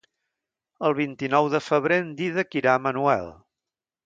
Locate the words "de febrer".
1.57-2.01